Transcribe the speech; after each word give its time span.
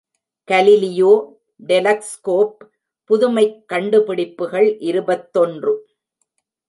Galileo 0.47 1.11
telescope 1.67 2.57
புதுமைக் 3.09 3.67
கண்டுபிடிப்புகள் 3.67 4.77
இருபத்தொன்று. 4.79 5.73